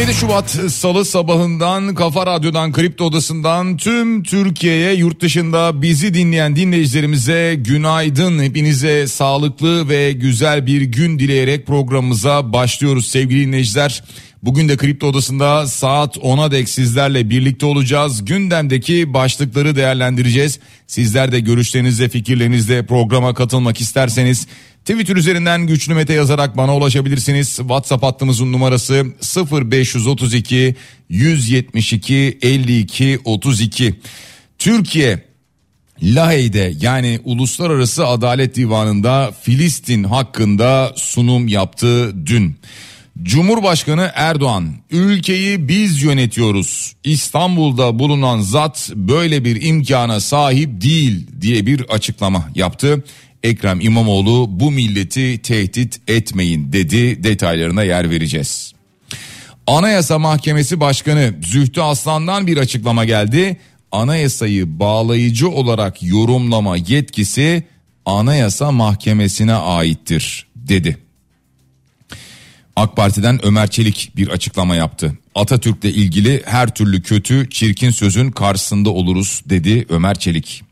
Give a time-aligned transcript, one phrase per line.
[0.00, 8.42] Şubat Salı sabahından Kafa Radyo'dan Kripto Odası'ndan tüm Türkiye'ye yurt dışında bizi dinleyen dinleyicilerimize günaydın.
[8.42, 14.02] Hepinize sağlıklı ve güzel bir gün dileyerek programımıza başlıyoruz sevgili dinleyiciler.
[14.42, 18.24] Bugün de Kripto Odası'nda saat 10'a dek sizlerle birlikte olacağız.
[18.24, 20.58] Gündemdeki başlıkları değerlendireceğiz.
[20.86, 24.46] Sizler de görüşlerinizle fikirlerinizle programa katılmak isterseniz
[24.90, 27.56] Twitter üzerinden güçlü mete yazarak bana ulaşabilirsiniz.
[27.56, 29.06] WhatsApp hattımızın numarası
[29.52, 30.74] 0532
[31.08, 34.00] 172 52 32.
[34.58, 35.24] Türkiye
[36.02, 42.56] Lahey'de yani Uluslararası Adalet Divanı'nda Filistin hakkında sunum yaptı dün.
[43.22, 46.92] Cumhurbaşkanı Erdoğan ülkeyi biz yönetiyoruz.
[47.04, 53.04] İstanbul'da bulunan zat böyle bir imkana sahip değil diye bir açıklama yaptı.
[53.42, 58.72] Ekrem İmamoğlu bu milleti tehdit etmeyin dedi detaylarına yer vereceğiz.
[59.66, 63.56] Anayasa Mahkemesi Başkanı Zühtü Aslan'dan bir açıklama geldi.
[63.92, 67.64] Anayasayı bağlayıcı olarak yorumlama yetkisi
[68.06, 70.98] Anayasa Mahkemesi'ne aittir dedi.
[72.76, 75.18] AK Parti'den Ömer Çelik bir açıklama yaptı.
[75.34, 80.62] Atatürk'le ilgili her türlü kötü, çirkin sözün karşısında oluruz dedi Ömer Çelik.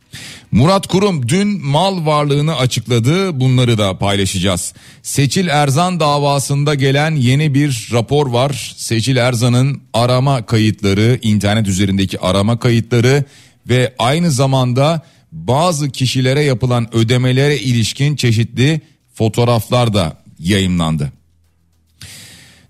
[0.52, 3.40] Murat Kurum dün mal varlığını açıkladı.
[3.40, 4.74] Bunları da paylaşacağız.
[5.02, 8.74] Seçil Erzan davasında gelen yeni bir rapor var.
[8.76, 13.24] Seçil Erzan'ın arama kayıtları, internet üzerindeki arama kayıtları
[13.68, 15.02] ve aynı zamanda
[15.32, 18.80] bazı kişilere yapılan ödemelere ilişkin çeşitli
[19.14, 21.12] fotoğraflar da yayınlandı.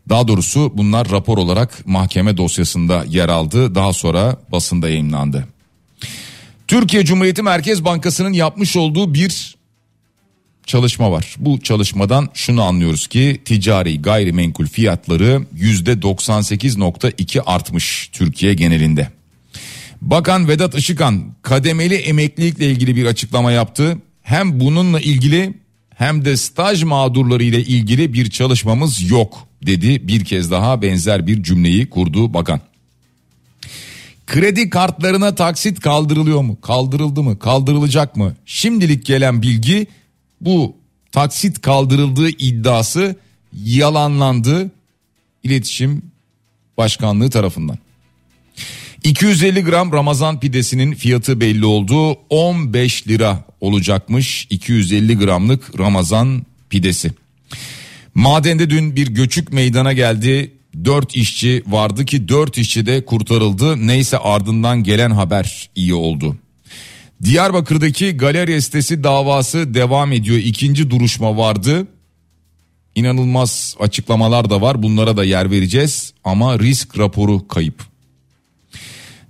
[0.08, 3.74] Daha doğrusu bunlar rapor olarak mahkeme dosyasında yer aldı.
[3.74, 5.48] Daha sonra basında yayınlandı.
[6.68, 9.56] Türkiye Cumhuriyeti Merkez Bankası'nın yapmış olduğu bir
[10.66, 11.34] çalışma var.
[11.38, 19.08] Bu çalışmadan şunu anlıyoruz ki ticari gayrimenkul fiyatları %98.2 artmış Türkiye genelinde.
[20.02, 23.98] Bakan Vedat Işıkan kademeli emeklilikle ilgili bir açıklama yaptı.
[24.22, 25.54] Hem bununla ilgili
[25.94, 30.08] hem de staj mağdurları ile ilgili bir çalışmamız yok dedi.
[30.08, 32.60] Bir kez daha benzer bir cümleyi kurdu bakan.
[34.28, 36.60] Kredi kartlarına taksit kaldırılıyor mu?
[36.60, 37.38] Kaldırıldı mı?
[37.38, 38.36] Kaldırılacak mı?
[38.46, 39.86] Şimdilik gelen bilgi
[40.40, 40.76] bu
[41.12, 43.16] taksit kaldırıldığı iddiası
[43.64, 44.70] yalanlandı
[45.42, 46.02] iletişim
[46.78, 47.78] başkanlığı tarafından.
[49.04, 52.18] 250 gram Ramazan pidesinin fiyatı belli oldu.
[52.30, 57.12] 15 lira olacakmış 250 gramlık Ramazan pidesi.
[58.14, 60.57] Madende dün bir göçük meydana geldi.
[60.84, 63.86] 4 işçi vardı ki 4 işçi de kurtarıldı.
[63.86, 66.36] Neyse ardından gelen haber iyi oldu.
[67.24, 70.36] Diyarbakır'daki galeri sitesi davası devam ediyor.
[70.36, 71.86] İkinci duruşma vardı.
[72.94, 74.82] İnanılmaz açıklamalar da var.
[74.82, 77.97] Bunlara da yer vereceğiz ama risk raporu kayıp.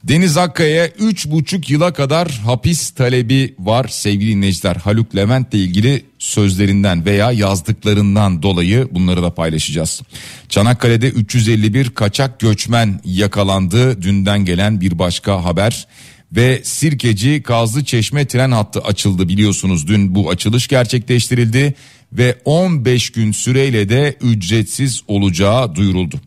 [0.04, 4.76] Deniz Akkaya'ya 3,5 yıla kadar hapis talebi var sevgili dinleyiciler.
[4.76, 10.02] Haluk Levent'le ilgili sözlerinden veya yazdıklarından dolayı bunları da paylaşacağız.
[10.48, 14.02] Çanakkale'de 351 kaçak göçmen yakalandı.
[14.02, 15.86] Dünden gelen bir başka haber
[16.32, 21.74] ve Sirkeci Kazlı Çeşme tren hattı açıldı biliyorsunuz dün bu açılış gerçekleştirildi
[22.12, 26.20] ve 15 gün süreyle de ücretsiz olacağı duyuruldu.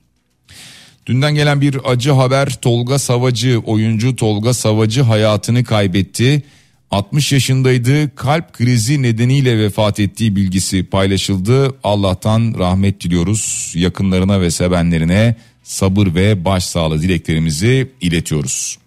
[1.05, 6.43] Dünden gelen bir acı haber Tolga Savacı oyuncu Tolga Savacı hayatını kaybetti.
[6.91, 11.75] 60 yaşındaydı kalp krizi nedeniyle vefat ettiği bilgisi paylaşıldı.
[11.83, 18.77] Allah'tan rahmet diliyoruz yakınlarına ve sevenlerine sabır ve başsağlığı dileklerimizi iletiyoruz.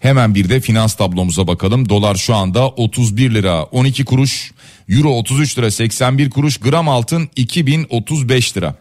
[0.00, 1.88] Hemen bir de finans tablomuza bakalım.
[1.88, 4.52] Dolar şu anda 31 lira 12 kuruş,
[4.88, 8.74] euro 33 lira 81 kuruş, gram altın 2035 lira.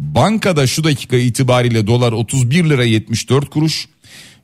[0.00, 3.88] Bankada şu dakika itibariyle dolar 31 lira 74 kuruş.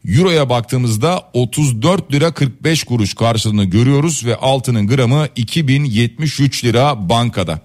[0.08, 7.60] Euro'ya baktığımızda 34 lira 45 kuruş karşılığını görüyoruz ve altının gramı 2073 lira bankada.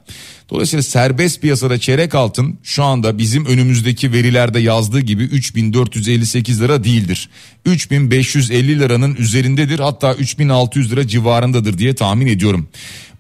[0.50, 7.30] Dolayısıyla serbest piyasada çeyrek altın şu anda bizim önümüzdeki verilerde yazdığı gibi 3458 lira değildir.
[7.66, 12.70] 3550 liranın üzerindedir hatta 3600 lira civarındadır diye tahmin ediyorum.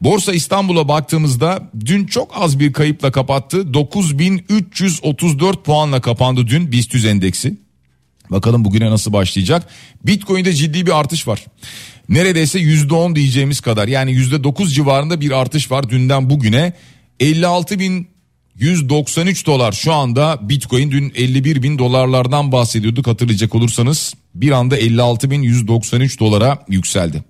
[0.01, 3.73] Borsa İstanbul'a baktığımızda dün çok az bir kayıpla kapattı.
[3.73, 7.60] 9334 puanla kapandı dün BIST endeksi.
[8.31, 9.67] Bakalım bugüne nasıl başlayacak.
[10.05, 11.45] Bitcoin'de ciddi bir artış var.
[12.09, 16.73] Neredeyse %10 diyeceğimiz kadar yani %9 civarında bir artış var dünden bugüne.
[17.19, 18.07] 56 bin
[18.55, 25.31] 193 dolar şu anda Bitcoin dün 51 bin dolarlardan bahsediyorduk hatırlayacak olursanız bir anda 56
[25.31, 27.23] bin 193 dolara yükseldi.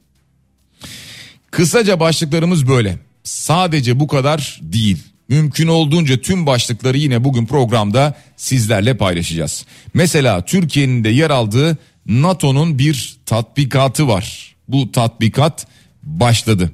[1.51, 8.97] Kısaca başlıklarımız böyle sadece bu kadar değil mümkün olduğunca tüm başlıkları yine bugün programda sizlerle
[8.97, 9.65] paylaşacağız.
[9.93, 14.55] Mesela Türkiye'nin de yer aldığı NATO'nun bir tatbikatı var.
[14.67, 15.67] Bu tatbikat
[16.03, 16.71] başladı.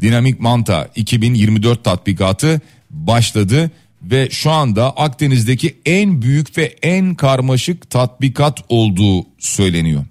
[0.00, 2.60] Dinamik Manta 2024 tatbikatı
[2.90, 3.70] başladı
[4.02, 10.04] ve şu anda Akdeniz'deki en büyük ve en karmaşık tatbikat olduğu söyleniyor.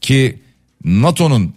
[0.00, 0.38] Ki
[0.84, 1.54] NATO'nun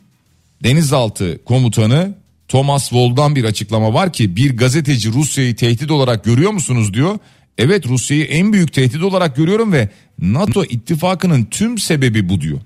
[0.63, 2.15] denizaltı komutanı
[2.49, 7.19] Thomas Woll'dan bir açıklama var ki bir gazeteci Rusya'yı tehdit olarak görüyor musunuz diyor.
[7.57, 12.59] Evet Rusya'yı en büyük tehdit olarak görüyorum ve NATO ittifakının tüm sebebi bu diyor.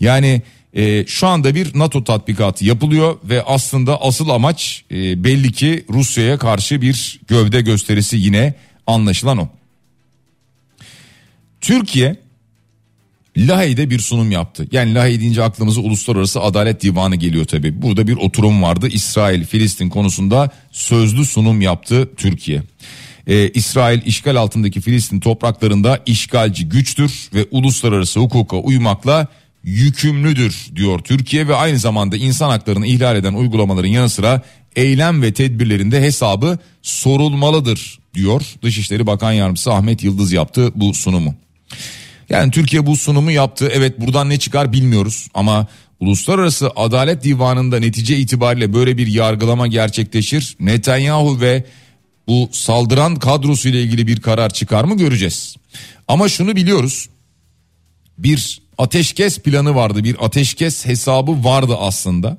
[0.00, 0.42] Yani
[0.74, 6.38] e, şu anda bir NATO tatbikatı yapılıyor ve aslında asıl amaç e, belli ki Rusya'ya
[6.38, 8.54] karşı bir gövde gösterisi yine
[8.86, 9.48] anlaşılan o.
[11.60, 12.23] Türkiye
[13.36, 14.66] Lahey'de bir sunum yaptı.
[14.72, 17.82] Yani Lahey deyince aklımıza Uluslararası Adalet Divanı geliyor tabi.
[17.82, 18.88] Burada bir oturum vardı.
[18.88, 22.62] İsrail, Filistin konusunda sözlü sunum yaptı Türkiye.
[23.26, 29.26] Ee, İsrail işgal altındaki Filistin topraklarında işgalci güçtür ve uluslararası hukuka uymakla
[29.64, 34.42] yükümlüdür diyor Türkiye ve aynı zamanda insan haklarını ihlal eden uygulamaların yanı sıra
[34.76, 41.34] eylem ve tedbirlerinde hesabı sorulmalıdır diyor Dışişleri Bakan Yardımcısı Ahmet Yıldız yaptı bu sunumu.
[42.30, 43.70] Yani Türkiye bu sunumu yaptı.
[43.72, 45.66] Evet buradan ne çıkar bilmiyoruz ama
[46.00, 50.56] Uluslararası Adalet Divanı'nda netice itibariyle böyle bir yargılama gerçekleşir.
[50.60, 51.64] Netanyahu ve
[52.28, 55.56] bu saldıran kadrosu ile ilgili bir karar çıkar mı göreceğiz.
[56.08, 57.08] Ama şunu biliyoruz.
[58.18, 62.38] Bir ateşkes planı vardı, bir ateşkes hesabı vardı aslında.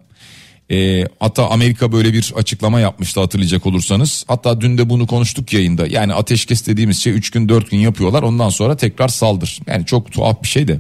[0.72, 4.26] E, hatta Amerika böyle bir açıklama yapmıştı hatırlayacak olursanız.
[4.28, 5.88] Hatta dün de bunu konuştuk yayında.
[5.88, 9.60] Yani ateşkes dediğimiz şey 3 gün 4 gün yapıyorlar ondan sonra tekrar saldır.
[9.68, 10.80] Yani çok tuhaf bir şey de.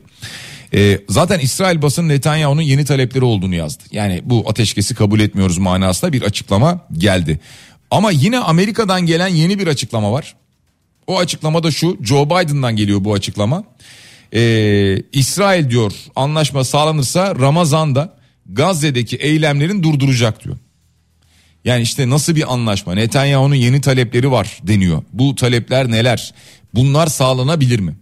[0.73, 3.83] E, zaten İsrail basın Netanyahu'nun yeni talepleri olduğunu yazdı.
[3.91, 7.39] Yani bu ateşkesi kabul etmiyoruz manasında bir açıklama geldi.
[7.91, 10.35] Ama yine Amerika'dan gelen yeni bir açıklama var.
[11.07, 13.63] O açıklama da şu Joe Biden'dan geliyor bu açıklama.
[14.33, 18.14] Ee, İsrail diyor anlaşma sağlanırsa Ramazan'da
[18.49, 20.57] Gazze'deki eylemlerin durduracak diyor.
[21.65, 22.93] Yani işte nasıl bir anlaşma?
[22.93, 25.03] Netanyahu'nun yeni talepleri var deniyor.
[25.13, 26.33] Bu talepler neler?
[26.73, 27.95] Bunlar sağlanabilir mi?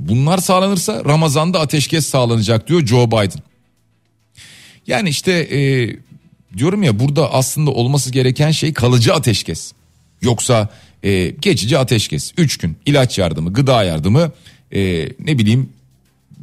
[0.00, 3.42] Bunlar sağlanırsa Ramazan'da ateşkes sağlanacak diyor Joe Biden.
[4.86, 5.60] Yani işte e,
[6.56, 9.72] diyorum ya burada aslında olması gereken şey kalıcı ateşkes.
[10.22, 10.68] Yoksa
[11.02, 12.32] e, geçici ateşkes.
[12.36, 14.32] Üç gün ilaç yardımı, gıda yardımı,
[14.74, 15.68] e, ne bileyim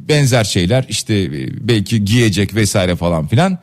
[0.08, 3.58] benzer şeyler işte e, belki giyecek vesaire falan filan.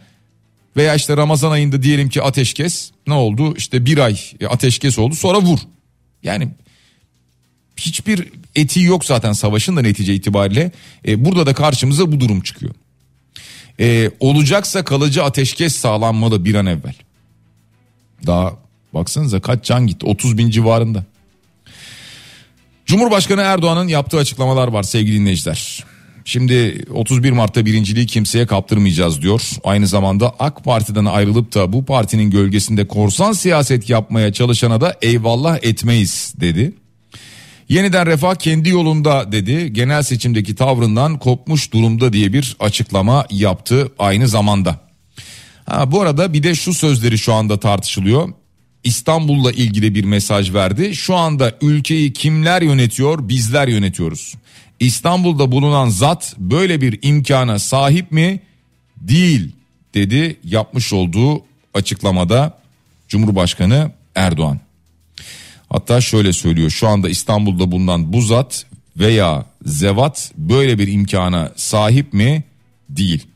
[0.77, 5.15] Veya işte Ramazan ayında diyelim ki ateşkes ne oldu işte bir ay e, ateşkes oldu
[5.15, 5.59] sonra vur.
[6.23, 6.49] Yani
[7.77, 10.71] hiçbir etiği yok zaten savaşın da netice itibariyle.
[11.07, 12.75] E, burada da karşımıza bu durum çıkıyor.
[13.79, 16.95] E, olacaksa kalıcı ateşkes sağlanmalı bir an evvel.
[18.27, 18.53] Daha
[18.93, 21.03] baksanıza kaç can gitti 30 bin civarında.
[22.85, 25.85] Cumhurbaşkanı Erdoğan'ın yaptığı açıklamalar var sevgili dinleyiciler.
[26.29, 29.41] Şimdi 31 Mart'ta birinciliği kimseye kaptırmayacağız diyor.
[29.63, 35.59] Aynı zamanda AK Parti'den ayrılıp da bu partinin gölgesinde korsan siyaset yapmaya çalışana da eyvallah
[35.61, 36.73] etmeyiz dedi.
[37.69, 39.73] Yeniden refah kendi yolunda dedi.
[39.73, 44.79] Genel seçimdeki tavrından kopmuş durumda diye bir açıklama yaptı aynı zamanda.
[45.65, 48.29] Ha, bu arada bir de şu sözleri şu anda tartışılıyor.
[48.83, 50.95] İstanbul'la ilgili bir mesaj verdi.
[50.95, 53.29] Şu anda ülkeyi kimler yönetiyor?
[53.29, 54.35] Bizler yönetiyoruz.
[54.79, 58.39] İstanbul'da bulunan zat böyle bir imkana sahip mi?
[58.97, 59.51] Değil
[59.93, 61.43] dedi yapmış olduğu
[61.73, 62.57] açıklamada
[63.07, 64.59] Cumhurbaşkanı Erdoğan.
[65.69, 68.65] Hatta şöyle söylüyor şu anda İstanbul'da bulunan bu zat
[68.97, 72.43] veya zevat böyle bir imkana sahip mi?
[72.89, 73.27] Değil.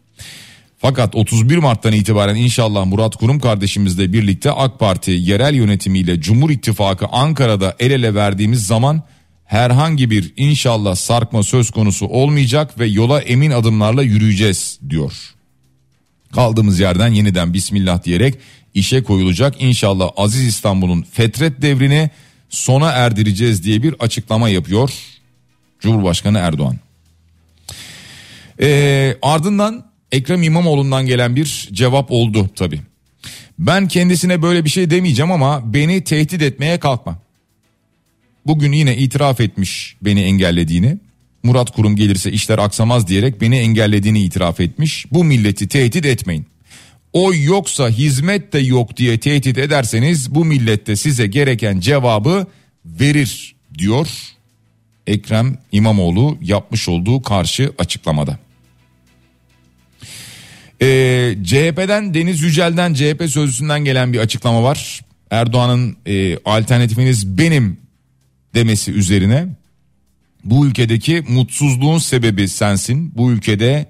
[0.78, 7.06] Fakat 31 Mart'tan itibaren inşallah Murat Kurum kardeşimizle birlikte AK Parti yerel yönetimiyle Cumhur İttifakı
[7.06, 9.02] Ankara'da el ele verdiğimiz zaman
[9.54, 15.14] herhangi bir inşallah sarkma söz konusu olmayacak ve yola emin adımlarla yürüyeceğiz diyor.
[16.32, 18.36] Kaldığımız yerden yeniden bismillah diyerek
[18.74, 22.10] işe koyulacak inşallah Aziz İstanbul'un fetret devrini
[22.50, 24.94] sona erdireceğiz diye bir açıklama yapıyor
[25.80, 26.78] Cumhurbaşkanı Erdoğan.
[28.62, 32.82] Ee, ardından Ekrem İmamoğlu'ndan gelen bir cevap oldu tabi.
[33.60, 37.24] Ben kendisine böyle bir şey demeyeceğim ama beni tehdit etmeye kalkma.
[38.46, 40.98] Bugün yine itiraf etmiş beni engellediğini.
[41.44, 45.06] Murat Kurum gelirse işler aksamaz diyerek beni engellediğini itiraf etmiş.
[45.12, 46.46] Bu milleti tehdit etmeyin.
[47.14, 52.48] O yoksa hizmet de yok diye tehdit ederseniz bu millette size gereken cevabı
[52.86, 54.08] verir diyor
[55.08, 58.40] Ekrem İmamoğlu yapmış olduğu karşı açıklamada.
[60.82, 65.02] Ee, CHP'den Deniz Yücel'den CHP sözcüsünden gelen bir açıklama var.
[65.32, 67.83] Erdoğan'ın e, alternatifiniz benim
[68.56, 69.48] demesi üzerine
[70.44, 73.12] bu ülkedeki mutsuzluğun sebebi sensin.
[73.16, 73.86] Bu ülkede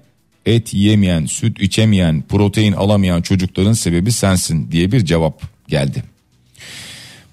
[0.46, 6.02] et yemeyen, süt içemeyen, protein alamayan çocukların sebebi sensin diye bir cevap geldi.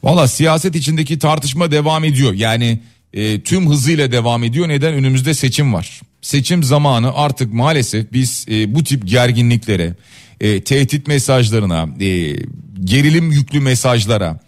[0.03, 2.33] Valla siyaset içindeki tartışma devam ediyor.
[2.33, 2.79] Yani
[3.13, 4.69] e, tüm hızıyla devam ediyor.
[4.69, 4.93] Neden?
[4.93, 6.01] Önümüzde seçim var.
[6.21, 9.95] Seçim zamanı artık maalesef biz e, bu tip gerginliklere,
[10.41, 12.35] e, tehdit mesajlarına, e,
[12.83, 14.39] gerilim yüklü mesajlara,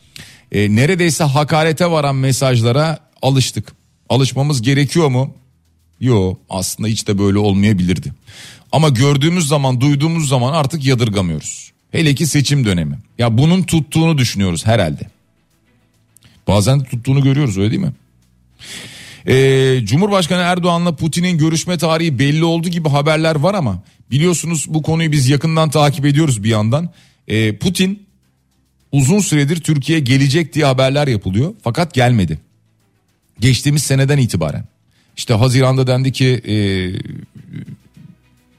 [0.53, 3.73] e, neredeyse hakarete varan mesajlara alıştık.
[4.09, 5.33] Alışmamız gerekiyor mu?
[5.99, 8.13] Yo aslında hiç de böyle olmayabilirdi.
[8.71, 11.71] Ama gördüğümüz zaman duyduğumuz zaman artık yadırgamıyoruz.
[11.91, 12.97] Hele ki seçim dönemi.
[13.17, 15.09] Ya bunun tuttuğunu düşünüyoruz herhalde.
[16.47, 17.93] Bazen de tuttuğunu görüyoruz öyle değil mi?
[19.27, 25.11] Ee, Cumhurbaşkanı Erdoğan'la Putin'in görüşme tarihi belli oldu gibi haberler var ama biliyorsunuz bu konuyu
[25.11, 26.89] biz yakından takip ediyoruz bir yandan.
[27.27, 28.03] Ee, Putin
[28.93, 32.39] uzun süredir Türkiye'ye gelecek diye haberler yapılıyor fakat gelmedi.
[33.39, 34.65] Geçtiğimiz seneden itibaren.
[35.17, 36.55] İşte Haziran'da dendi ki e,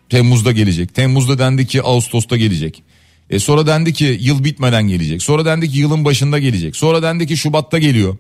[0.09, 0.95] Temmuz'da gelecek.
[0.95, 2.83] Temmuz'da dendi ki Ağustos'ta gelecek.
[3.31, 5.23] E sonra dendi ki yıl bitmeden gelecek.
[5.23, 6.77] Sonra dendi ki yılın başında gelecek.
[6.77, 8.17] Sonra dendi ki Şubat'ta geliyor.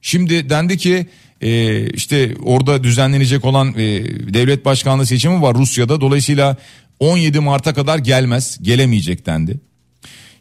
[0.00, 1.06] Şimdi dendi ki
[1.40, 6.00] e, işte orada düzenlenecek olan e, devlet başkanlığı seçimi var Rusya'da.
[6.00, 6.56] Dolayısıyla
[7.00, 9.60] 17 Mart'a kadar gelmez, gelemeyecek dendi.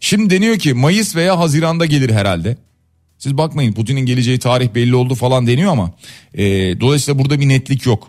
[0.05, 2.57] Şimdi deniyor ki Mayıs veya Haziran'da gelir herhalde.
[3.17, 5.91] Siz bakmayın Putin'in geleceği tarih belli oldu falan deniyor ama
[6.33, 6.43] e,
[6.79, 8.07] dolayısıyla burada bir netlik yok.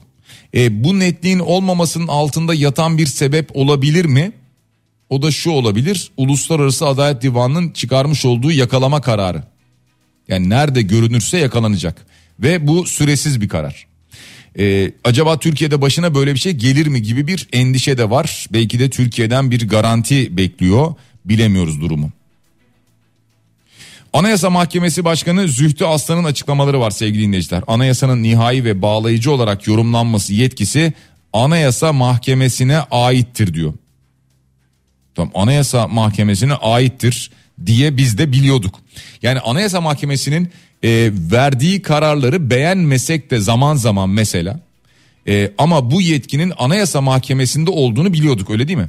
[0.55, 4.33] E, bu netliğin olmamasının altında yatan bir sebep olabilir mi?
[5.11, 6.11] O da şu olabilir.
[6.17, 9.43] Uluslararası Adalet Divanı'nın çıkarmış olduğu yakalama kararı.
[10.29, 12.07] Yani nerede görünürse yakalanacak
[12.41, 13.87] ve bu süresiz bir karar.
[14.59, 18.47] Ee, acaba Türkiye'de başına böyle bir şey gelir mi gibi bir endişe de var.
[18.53, 20.95] Belki de Türkiye'den bir garanti bekliyor.
[21.29, 22.11] Bilemiyoruz durumu.
[24.13, 27.63] Anayasa Mahkemesi Başkanı Zühtü Aslan'ın açıklamaları var sevgili dinleyiciler.
[27.67, 30.93] Anayasanın nihai ve bağlayıcı olarak yorumlanması yetkisi
[31.33, 33.73] Anayasa Mahkemesi'ne aittir diyor.
[35.15, 37.31] Tamam Anayasa Mahkemesi'ne aittir
[37.67, 38.75] diye biz de biliyorduk.
[39.23, 40.51] Yani Anayasa Mahkemesi'nin
[40.83, 44.61] e, verdiği kararları beğenmesek de zaman zaman mesela
[45.29, 48.89] e, ama bu yetkinin Anayasa Mahkemesi'nde olduğunu biliyorduk öyle değil mi?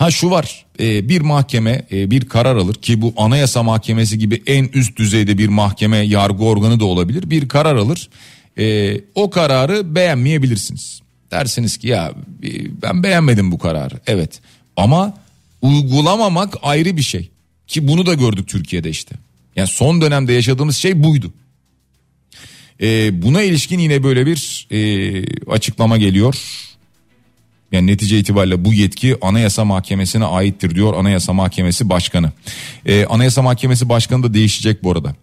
[0.00, 4.42] Ha şu var e, bir mahkeme e, bir karar alır ki bu anayasa mahkemesi gibi
[4.46, 7.30] en üst düzeyde bir mahkeme yargı organı da olabilir.
[7.30, 8.08] Bir karar alır
[8.58, 11.00] e, o kararı beğenmeyebilirsiniz.
[11.30, 12.12] Dersiniz ki ya
[12.82, 13.94] ben beğenmedim bu kararı.
[14.06, 14.40] Evet.
[14.76, 15.14] Ama
[15.62, 17.30] uygulamamak ayrı bir şey.
[17.66, 19.14] Ki bunu da gördük Türkiye'de işte.
[19.56, 21.32] Yani son dönemde yaşadığımız şey buydu.
[23.12, 24.68] Buna ilişkin yine böyle bir
[25.50, 26.34] açıklama geliyor
[27.72, 32.32] yani netice itibariyle bu yetki Anayasa Mahkemesi'ne aittir diyor Anayasa Mahkemesi Başkanı.
[32.86, 35.14] Ee, Anayasa Mahkemesi Başkanı da değişecek bu arada.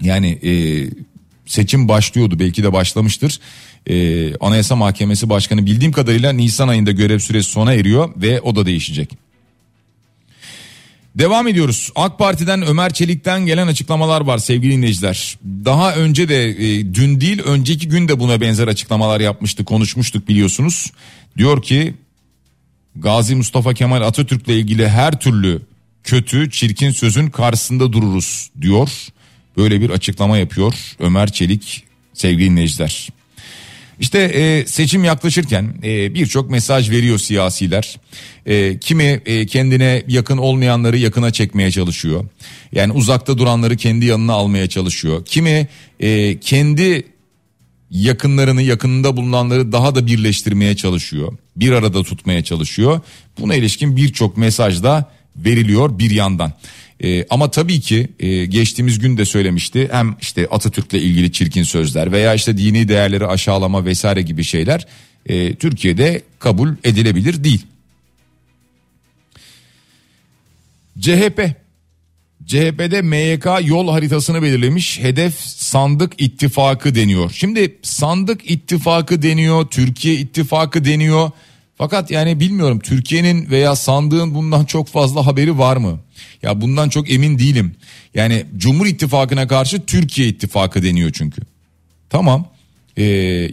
[0.00, 0.52] Yani e,
[1.46, 3.40] seçim başlıyordu belki de başlamıştır.
[3.86, 8.66] Ee, Anayasa Mahkemesi Başkanı bildiğim kadarıyla Nisan ayında görev süresi sona eriyor ve o da
[8.66, 9.24] değişecek.
[11.14, 11.90] Devam ediyoruz.
[11.94, 15.38] AK Parti'den Ömer Çelik'ten gelen açıklamalar var sevgili dinleyiciler.
[15.64, 20.92] Daha önce de e, dün değil önceki gün de buna benzer açıklamalar yapmıştı konuşmuştuk biliyorsunuz.
[21.38, 21.94] Diyor ki
[22.96, 25.62] Gazi Mustafa Kemal Atatürk'le ilgili her türlü
[26.04, 28.90] kötü çirkin sözün karşısında dururuz diyor.
[29.56, 33.08] Böyle bir açıklama yapıyor Ömer Çelik sevgili dinleyiciler.
[34.00, 37.96] İşte e, seçim yaklaşırken e, birçok mesaj veriyor siyasiler.
[38.46, 42.24] E, kimi e, kendine yakın olmayanları yakına çekmeye çalışıyor.
[42.72, 45.24] Yani uzakta duranları kendi yanına almaya çalışıyor.
[45.24, 45.68] Kimi
[46.00, 47.13] e, kendi
[47.94, 51.32] yakınlarını yakınında bulunanları daha da birleştirmeye çalışıyor.
[51.56, 53.00] Bir arada tutmaya çalışıyor.
[53.40, 56.52] Buna ilişkin birçok mesaj da veriliyor bir yandan.
[57.00, 62.12] E, ama tabii ki e, geçtiğimiz gün de söylemişti hem işte Atatürk'le ilgili çirkin sözler
[62.12, 64.86] veya işte dini değerleri aşağılama vesaire gibi şeyler
[65.26, 67.66] e, Türkiye'de kabul edilebilir değil.
[71.00, 71.63] CHP
[72.46, 74.98] CHP'de MYK yol haritasını belirlemiş.
[74.98, 77.30] Hedef sandık ittifakı deniyor.
[77.34, 81.30] Şimdi sandık ittifakı deniyor, Türkiye ittifakı deniyor.
[81.78, 86.00] Fakat yani bilmiyorum Türkiye'nin veya sandığın bundan çok fazla haberi var mı?
[86.42, 87.74] Ya bundan çok emin değilim.
[88.14, 91.42] Yani Cumhur İttifakı'na karşı Türkiye İttifakı deniyor çünkü.
[92.10, 92.46] Tamam.
[92.96, 93.02] Ee,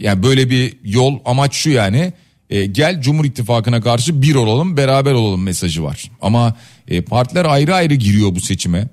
[0.00, 2.12] yani böyle bir yol amaç şu yani.
[2.50, 6.10] E, gel Cumhur İttifakı'na karşı bir olalım beraber olalım mesajı var.
[6.20, 6.56] Ama
[6.88, 8.88] e, partiler ayrı ayrı giriyor bu seçime.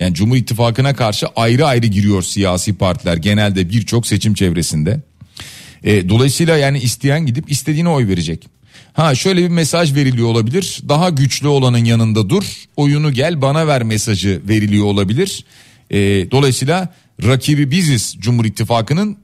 [0.00, 5.00] Yani Cumhur İttifakı'na karşı ayrı ayrı giriyor siyasi partiler genelde birçok seçim çevresinde.
[5.84, 8.48] E, dolayısıyla yani isteyen gidip istediğine oy verecek.
[8.92, 10.80] Ha şöyle bir mesaj veriliyor olabilir.
[10.88, 12.44] Daha güçlü olanın yanında dur.
[12.76, 15.44] Oyunu gel bana ver mesajı veriliyor olabilir.
[15.90, 15.96] E,
[16.30, 19.16] dolayısıyla rakibi biziz Cumhur İttifakı'nın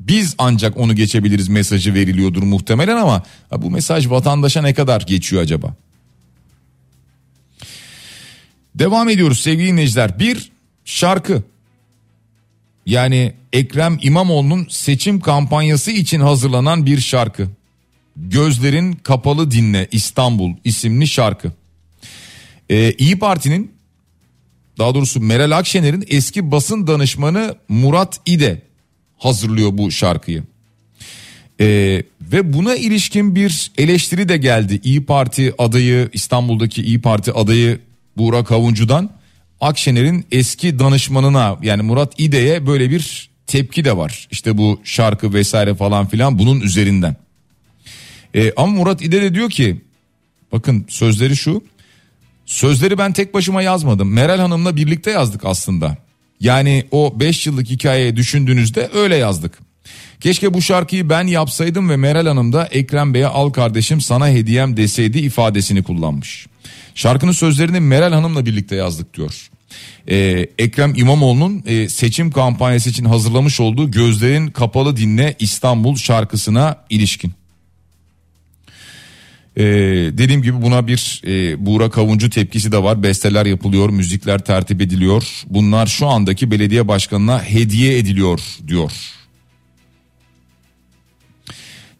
[0.00, 3.22] biz ancak onu geçebiliriz mesajı veriliyordur muhtemelen ama
[3.56, 5.74] bu mesaj vatandaşa ne kadar geçiyor acaba?
[8.74, 10.18] Devam ediyoruz sevgili dinleyiciler.
[10.18, 10.52] Bir
[10.84, 11.42] şarkı
[12.86, 17.48] yani Ekrem İmamoğlu'nun seçim kampanyası için hazırlanan bir şarkı.
[18.16, 21.52] Gözlerin Kapalı Dinle İstanbul isimli şarkı.
[22.70, 23.72] Ee, İyi Parti'nin
[24.78, 28.62] daha doğrusu Meral Akşener'in eski basın danışmanı Murat İde
[29.18, 30.42] hazırlıyor bu şarkıyı.
[31.60, 34.80] Ee, ve buna ilişkin bir eleştiri de geldi.
[34.84, 37.80] İyi Parti adayı İstanbul'daki İyi Parti adayı
[38.16, 39.10] Burak Avuncu'dan
[39.60, 44.28] Akşener'in eski danışmanına yani Murat İde'ye böyle bir tepki de var.
[44.30, 47.16] İşte bu şarkı vesaire falan filan bunun üzerinden.
[48.34, 49.80] Ee, ama Murat İde de diyor ki
[50.52, 51.64] bakın sözleri şu.
[52.46, 54.12] Sözleri ben tek başıma yazmadım.
[54.12, 55.96] Meral Hanım'la birlikte yazdık aslında.
[56.40, 59.58] Yani o 5 yıllık hikayeyi düşündüğünüzde öyle yazdık.
[60.20, 64.76] Keşke bu şarkıyı ben yapsaydım ve Meral Hanım da Ekrem Bey'e al kardeşim sana hediyem
[64.76, 66.46] deseydi ifadesini kullanmış.
[66.94, 69.50] Şarkının sözlerini Meral Hanım'la birlikte yazdık diyor.
[70.08, 77.32] Ee, Ekrem İmamoğlu'nun e, seçim kampanyası için hazırlamış olduğu Gözlerin Kapalı Dinle İstanbul şarkısına ilişkin.
[79.56, 79.64] Ee,
[80.12, 83.02] dediğim gibi buna bir e, Buğra Kavuncu tepkisi de var.
[83.02, 85.42] Besteler yapılıyor, müzikler tertip ediliyor.
[85.46, 88.92] Bunlar şu andaki belediye başkanına hediye ediliyor diyor.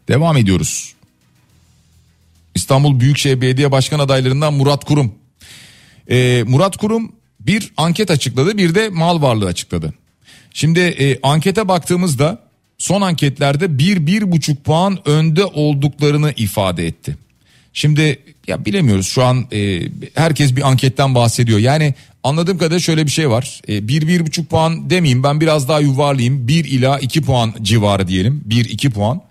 [0.07, 0.94] Devam ediyoruz.
[2.55, 5.15] İstanbul Büyükşehir Belediye Başkan adaylarından Murat Kurum.
[6.09, 9.93] Ee, Murat Kurum bir anket açıkladı bir de mal varlığı açıkladı.
[10.53, 12.39] Şimdi e, ankete baktığımızda
[12.77, 17.17] son anketlerde bir bir buçuk puan önde olduklarını ifade etti.
[17.73, 19.81] Şimdi ya bilemiyoruz şu an e,
[20.13, 21.59] herkes bir anketten bahsediyor.
[21.59, 23.61] Yani anladığım kadarıyla şöyle bir şey var.
[23.69, 26.47] E, bir bir buçuk puan demeyeyim ben biraz daha yuvarlayayım.
[26.47, 28.41] Bir ila iki puan civarı diyelim.
[28.45, 29.21] Bir iki puan.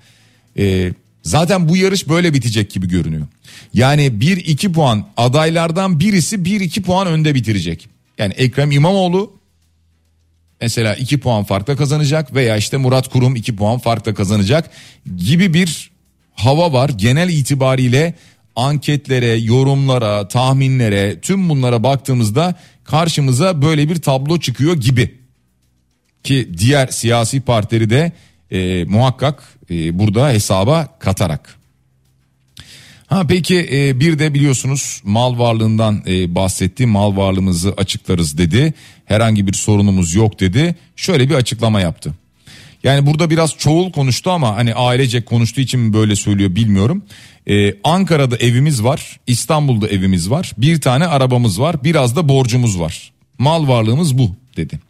[0.59, 0.93] E,
[1.25, 3.27] zaten bu yarış böyle bitecek gibi görünüyor.
[3.75, 7.89] Yani bir iki puan adaylardan birisi bir iki puan önde bitirecek.
[8.19, 9.33] Yani Ekrem İmamoğlu
[10.61, 14.71] mesela iki puan farkla kazanacak veya işte Murat Kurum iki puan farkla kazanacak
[15.17, 15.91] gibi bir
[16.33, 16.89] hava var.
[16.89, 18.15] Genel itibariyle
[18.57, 25.15] anketlere, yorumlara, tahminlere tüm bunlara baktığımızda karşımıza böyle bir tablo çıkıyor gibi.
[26.25, 28.13] Ki diğer siyasi partileri de
[28.51, 31.57] e, muhakkak e, burada hesaba katarak.
[33.07, 36.87] Ha peki e, bir de biliyorsunuz mal varlığından e, bahsetti.
[36.87, 38.75] Mal varlığımızı açıklarız dedi.
[39.05, 40.75] Herhangi bir sorunumuz yok dedi.
[40.97, 42.15] Şöyle bir açıklama yaptı.
[42.85, 47.03] Yani burada biraz çoğul konuştu ama hani ailecek konuştuğu için mi böyle söylüyor bilmiyorum.
[47.47, 53.13] Ee, Ankara'da evimiz var, İstanbul'da evimiz var, bir tane arabamız var, biraz da borcumuz var.
[53.39, 54.81] Mal varlığımız bu dedi.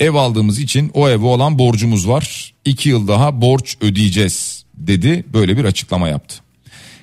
[0.00, 2.54] Ev aldığımız için o eve olan borcumuz var.
[2.64, 5.24] İki yıl daha borç ödeyeceğiz dedi.
[5.32, 6.34] Böyle bir açıklama yaptı.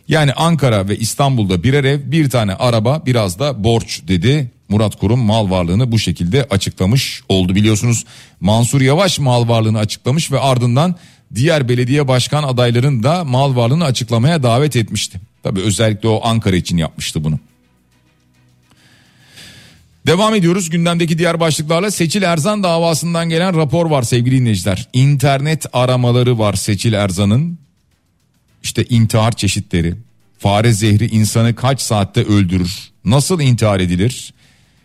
[0.07, 4.51] Yani Ankara ve İstanbul'da birer ev, bir tane araba, biraz da borç dedi.
[4.69, 7.55] Murat Kurum mal varlığını bu şekilde açıklamış oldu.
[7.55, 8.05] Biliyorsunuz
[8.41, 10.95] Mansur Yavaş mal varlığını açıklamış ve ardından
[11.35, 15.21] diğer belediye başkan adaylarını da mal varlığını açıklamaya davet etmişti.
[15.43, 17.39] Tabi özellikle o Ankara için yapmıştı bunu.
[20.07, 24.87] Devam ediyoruz gündemdeki diğer başlıklarla Seçil Erzan davasından gelen rapor var sevgili dinleyiciler.
[24.93, 27.59] İnternet aramaları var Seçil Erzan'ın.
[28.63, 29.95] İşte intihar çeşitleri.
[30.39, 32.89] Fare zehri insanı kaç saatte öldürür?
[33.05, 34.33] Nasıl intihar edilir?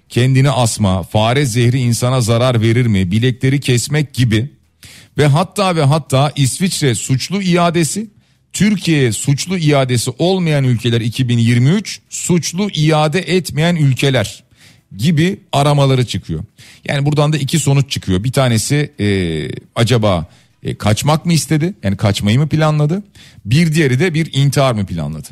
[0.08, 3.10] Kendini asma, fare zehri insana zarar verir mi?
[3.10, 4.50] Bilekleri kesmek gibi.
[5.18, 8.10] Ve hatta ve hatta İsviçre suçlu iadesi,
[8.52, 14.42] Türkiye suçlu iadesi olmayan ülkeler 2023, suçlu iade etmeyen ülkeler
[14.96, 16.44] gibi aramaları çıkıyor.
[16.88, 18.24] Yani buradan da iki sonuç çıkıyor.
[18.24, 19.06] Bir tanesi e,
[19.74, 20.26] acaba
[20.62, 21.74] e, kaçmak mı istedi?
[21.82, 23.02] Yani kaçmayı mı planladı?
[23.44, 25.28] Bir diğeri de bir intihar mı planladı?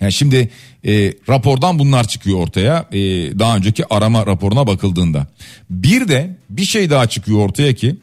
[0.00, 0.50] Yani şimdi
[0.86, 2.98] e, rapordan bunlar çıkıyor ortaya e,
[3.38, 5.26] daha önceki arama raporuna bakıldığında.
[5.70, 7.96] Bir de bir şey daha çıkıyor ortaya ki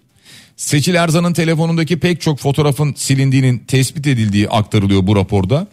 [0.58, 5.68] Seçil Erzan'ın telefonundaki pek çok fotoğrafın silindiğinin tespit edildiği aktarılıyor bu raporda.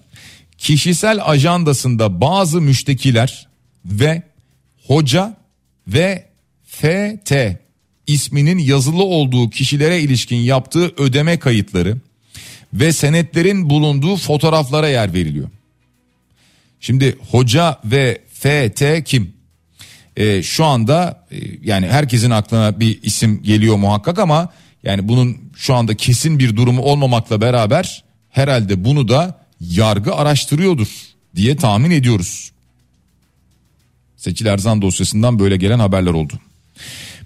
[0.59, 3.49] Kişisel ajandasında bazı müştekiler
[3.85, 4.23] ve
[4.87, 5.37] hoca
[5.89, 6.27] ve
[6.65, 7.33] FT
[8.07, 11.97] isminin yazılı olduğu kişilere ilişkin yaptığı ödeme kayıtları
[12.75, 15.49] ve senetlerin bulunduğu fotoğraflara yer veriliyor.
[16.81, 19.35] Şimdi hoca ve FT kim?
[20.17, 24.49] Ee, şu anda e, yani herkesin aklına bir isim geliyor muhakkak ama
[24.83, 30.89] yani bunun şu anda kesin bir durumu olmamakla beraber herhalde bunu da yargı araştırıyordur
[31.37, 32.52] diye tahmin ediyoruz.
[34.23, 36.33] Seçil Erzan dosyasından böyle gelen haberler oldu.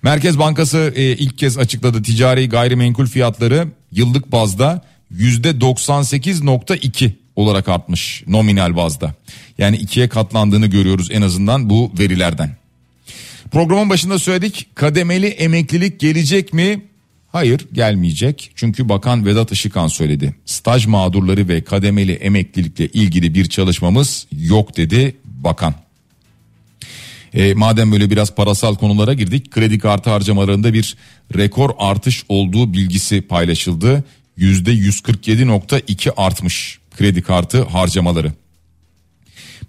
[0.02, 8.76] Merkez Bankası e, ilk kez açıkladı ticari gayrimenkul fiyatları yıllık bazda %98.2 olarak artmış nominal
[8.76, 9.14] bazda.
[9.58, 12.56] Yani ikiye katlandığını görüyoruz en azından bu verilerden.
[13.50, 16.82] Programın başında söyledik kademeli emeklilik gelecek mi?
[17.32, 20.34] Hayır gelmeyecek çünkü Bakan Vedat Işıkhan söyledi.
[20.46, 25.85] Staj mağdurları ve kademeli emeklilikle ilgili bir çalışmamız yok dedi bakan.
[27.36, 30.96] E, madem böyle biraz parasal konulara girdik kredi kartı harcamalarında bir
[31.36, 34.04] rekor artış olduğu bilgisi paylaşıldı.
[34.38, 38.32] %147.2 artmış kredi kartı harcamaları.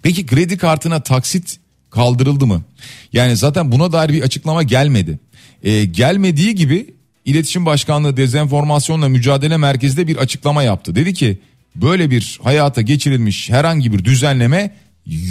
[0.02, 1.58] Peki kredi kartına taksit
[1.90, 2.62] kaldırıldı mı?
[3.12, 5.18] Yani zaten buna dair bir açıklama gelmedi.
[5.62, 10.94] E, gelmediği gibi İletişim Başkanlığı Dezenformasyonla Mücadele Merkezi'de bir açıklama yaptı.
[10.94, 11.38] Dedi ki
[11.76, 14.76] böyle bir hayata geçirilmiş herhangi bir düzenleme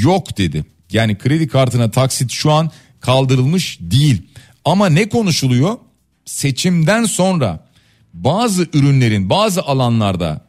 [0.01, 0.65] yok dedi.
[0.91, 4.21] Yani kredi kartına taksit şu an kaldırılmış değil.
[4.65, 5.77] Ama ne konuşuluyor?
[6.25, 7.67] Seçimden sonra
[8.13, 10.47] bazı ürünlerin bazı alanlarda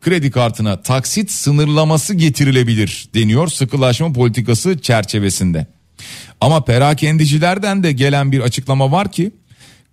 [0.00, 5.66] kredi kartına taksit sınırlaması getirilebilir deniyor sıkılaşma politikası çerçevesinde.
[6.40, 9.32] Ama perakendicilerden de gelen bir açıklama var ki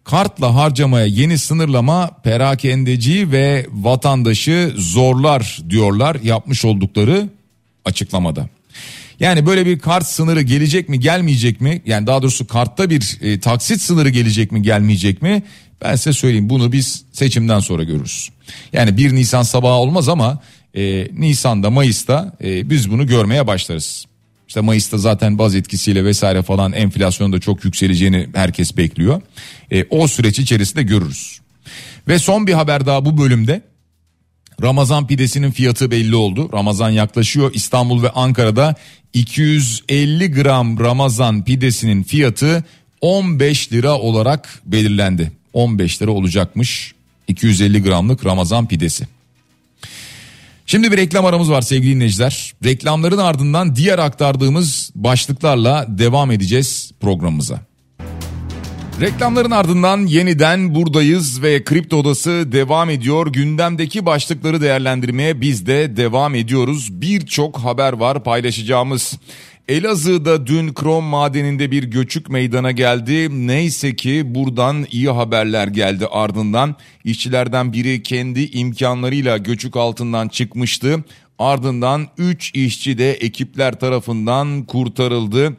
[0.04, 7.30] kartla harcamaya yeni sınırlama perakendeci ve vatandaşı zorlar diyorlar yapmış oldukları
[7.86, 8.50] açıklamada.
[9.20, 11.82] Yani böyle bir kart sınırı gelecek mi gelmeyecek mi?
[11.86, 15.44] Yani daha doğrusu kartta bir e, taksit sınırı gelecek mi gelmeyecek mi?
[15.82, 18.30] Ben size söyleyeyim bunu biz seçimden sonra görürüz.
[18.74, 20.42] Yani 1 Nisan sabahı olmaz ama
[20.76, 24.06] e, Nisan'da Mayıs'ta e, biz bunu görmeye başlarız.
[24.48, 29.22] İşte Mayıs'ta zaten baz etkisiyle vesaire falan enflasyonun da çok yükseleceğini herkes bekliyor.
[29.72, 31.40] E, o süreç içerisinde görürüz.
[32.08, 33.62] Ve son bir haber daha bu bölümde.
[34.62, 36.50] Ramazan pidesinin fiyatı belli oldu.
[36.54, 37.52] Ramazan yaklaşıyor.
[37.54, 38.76] İstanbul ve Ankara'da
[39.14, 42.64] 250 gram Ramazan pidesinin fiyatı
[43.02, 45.32] 15 lira olarak belirlendi.
[45.54, 46.94] 15 lira olacakmış
[47.28, 49.08] 250 gramlık Ramazan pidesi.
[50.66, 52.54] Şimdi bir reklam aramız var sevgili dinleyiciler.
[52.64, 57.69] Reklamların ardından diğer aktardığımız başlıklarla devam edeceğiz programımıza.
[59.02, 63.28] Reklamların ardından yeniden buradayız ve Kripto Odası devam ediyor.
[63.28, 67.02] Gündemdeki başlıkları değerlendirmeye biz de devam ediyoruz.
[67.02, 69.20] Birçok haber var paylaşacağımız.
[69.68, 73.48] Elazığ'da dün krom madeninde bir göçük meydana geldi.
[73.48, 76.76] Neyse ki buradan iyi haberler geldi ardından.
[77.04, 81.04] işçilerden biri kendi imkanlarıyla göçük altından çıkmıştı.
[81.40, 85.58] Ardından 3 işçi de ekipler tarafından kurtarıldı.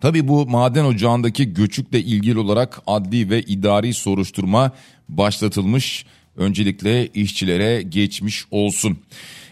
[0.00, 4.72] Tabi bu maden ocağındaki göçükle ilgili olarak adli ve idari soruşturma
[5.08, 6.04] başlatılmış.
[6.36, 8.98] Öncelikle işçilere geçmiş olsun.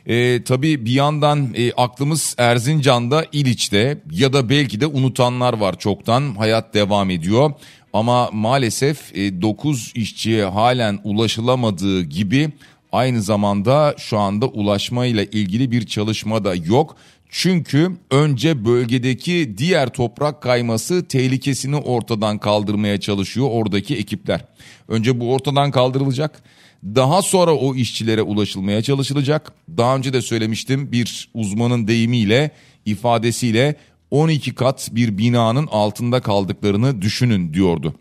[0.06, 6.34] E, tabii bir yandan e, aklımız Erzincan'da İliç'te ya da belki de unutanlar var çoktan
[6.34, 7.52] hayat devam ediyor.
[7.92, 12.50] Ama maalesef e, 9 işçiye halen ulaşılamadığı gibi
[12.92, 16.96] aynı zamanda şu anda ulaşmayla ilgili bir çalışma da yok.
[17.28, 24.44] Çünkü önce bölgedeki diğer toprak kayması tehlikesini ortadan kaldırmaya çalışıyor oradaki ekipler.
[24.88, 26.42] Önce bu ortadan kaldırılacak.
[26.84, 29.52] Daha sonra o işçilere ulaşılmaya çalışılacak.
[29.76, 32.50] Daha önce de söylemiştim bir uzmanın deyimiyle
[32.86, 33.76] ifadesiyle
[34.10, 37.94] 12 kat bir binanın altında kaldıklarını düşünün diyordu.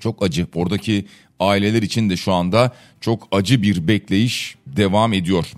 [0.00, 0.46] Çok acı.
[0.54, 1.06] Oradaki
[1.40, 5.52] aileler için de şu anda çok acı bir bekleyiş devam ediyor.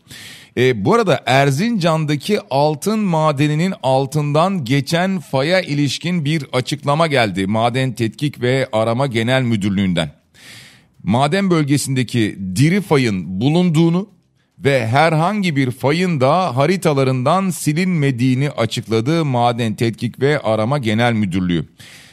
[0.56, 7.46] E, bu arada Erzincan'daki altın madeninin altından geçen faya ilişkin bir açıklama geldi.
[7.46, 10.10] Maden Tetkik ve Arama Genel Müdürlüğü'nden.
[11.02, 14.08] Maden bölgesindeki diri fayın bulunduğunu
[14.58, 21.68] ve herhangi bir fayın da haritalarından silinmediğini açıkladı Maden Tetkik ve Arama Genel Müdürlüğü.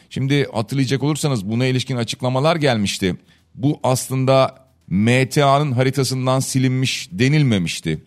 [0.09, 3.15] Şimdi hatırlayacak olursanız buna ilişkin açıklamalar gelmişti.
[3.55, 4.55] Bu aslında
[4.91, 7.99] MTA'nın haritasından silinmiş denilmemişti.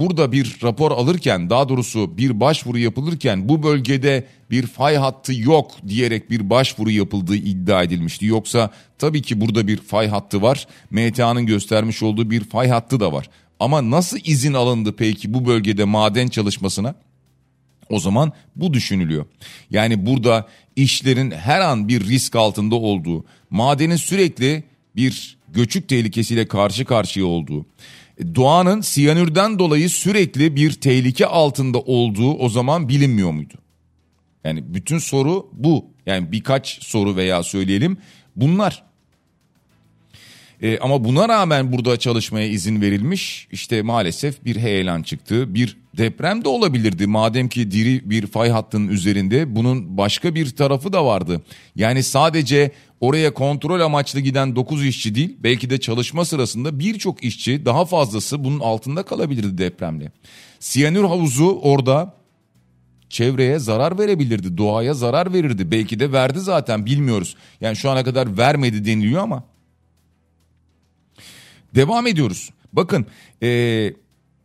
[0.00, 5.70] Burada bir rapor alırken daha doğrusu bir başvuru yapılırken bu bölgede bir fay hattı yok
[5.88, 8.26] diyerek bir başvuru yapıldığı iddia edilmişti.
[8.26, 10.66] Yoksa tabii ki burada bir fay hattı var.
[10.90, 13.30] MTA'nın göstermiş olduğu bir fay hattı da var.
[13.60, 16.94] Ama nasıl izin alındı peki bu bölgede maden çalışmasına?
[17.90, 19.26] O zaman bu düşünülüyor.
[19.70, 24.64] Yani burada işlerin her an bir risk altında olduğu, madenin sürekli
[24.96, 27.66] bir göçük tehlikesiyle karşı karşıya olduğu,
[28.34, 33.54] doğanın siyanürden dolayı sürekli bir tehlike altında olduğu o zaman bilinmiyor muydu?
[34.44, 35.90] Yani bütün soru bu.
[36.06, 37.96] Yani birkaç soru veya söyleyelim
[38.36, 38.84] bunlar.
[40.62, 43.48] E, ama buna rağmen burada çalışmaya izin verilmiş.
[43.52, 45.54] İşte maalesef bir heyelan çıktı.
[45.54, 47.06] Bir deprem de olabilirdi.
[47.06, 51.42] Madem ki diri bir fay hattının üzerinde bunun başka bir tarafı da vardı.
[51.76, 57.64] Yani sadece oraya kontrol amaçlı giden 9 işçi değil belki de çalışma sırasında birçok işçi
[57.64, 60.12] daha fazlası bunun altında kalabilirdi depremle.
[60.60, 62.14] Siyanür havuzu orada
[63.08, 65.70] çevreye zarar verebilirdi, doğaya zarar verirdi.
[65.70, 67.36] Belki de verdi zaten bilmiyoruz.
[67.60, 69.44] Yani şu ana kadar vermedi deniliyor ama
[71.76, 72.50] Devam ediyoruz.
[72.72, 73.06] Bakın
[73.42, 73.48] e,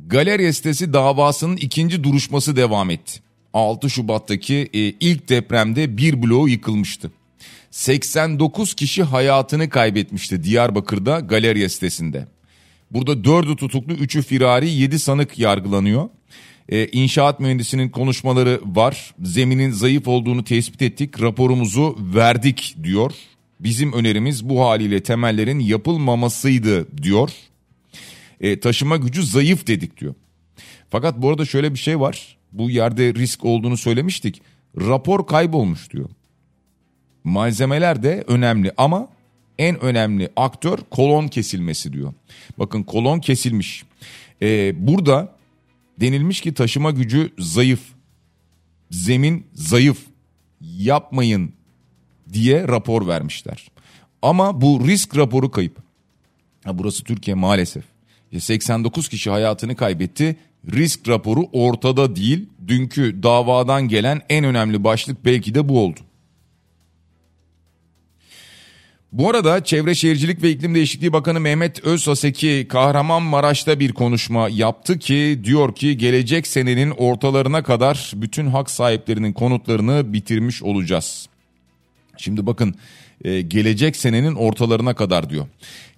[0.07, 3.19] galerya sitesi davasının ikinci duruşması devam etti.
[3.53, 7.11] 6 Şubat'taki e, ilk depremde bir bloğu yıkılmıştı.
[7.71, 12.27] 89 kişi hayatını kaybetmişti Diyarbakır'da galerya sitesinde.
[12.91, 16.09] Burada 4'ü tutuklu 3'ü firari 7 sanık yargılanıyor.
[16.69, 19.15] Ee, inşaat mühendisinin konuşmaları var.
[19.21, 21.21] Zeminin zayıf olduğunu tespit ettik.
[21.21, 23.11] Raporumuzu verdik diyor.
[23.59, 27.29] Bizim önerimiz bu haliyle temellerin yapılmamasıydı diyor.
[28.41, 30.15] E, taşıma gücü zayıf dedik diyor.
[30.89, 32.37] Fakat bu arada şöyle bir şey var.
[32.51, 34.41] Bu yerde risk olduğunu söylemiştik.
[34.77, 36.09] Rapor kaybolmuş diyor.
[37.23, 39.07] Malzemeler de önemli ama
[39.57, 42.13] en önemli aktör kolon kesilmesi diyor.
[42.59, 43.83] Bakın kolon kesilmiş.
[44.41, 45.35] Ee, burada
[45.99, 47.81] denilmiş ki taşıma gücü zayıf.
[48.91, 50.05] Zemin zayıf.
[50.61, 51.53] Yapmayın
[52.33, 53.71] diye rapor vermişler.
[54.21, 55.77] Ama bu risk raporu kayıp.
[56.63, 57.90] Ha, burası Türkiye maalesef.
[58.39, 60.35] 89 kişi hayatını kaybetti.
[60.73, 62.49] Risk raporu ortada değil.
[62.67, 65.99] Dünkü davadan gelen en önemli başlık belki de bu oldu.
[69.11, 75.41] Bu arada Çevre Şehircilik ve İklim Değişikliği Bakanı Mehmet Özhaseki Kahramanmaraş'ta bir konuşma yaptı ki
[75.43, 81.29] diyor ki gelecek senenin ortalarına kadar bütün hak sahiplerinin konutlarını bitirmiş olacağız.
[82.17, 82.75] Şimdi bakın
[83.23, 85.47] e, gelecek senenin ortalarına kadar diyor.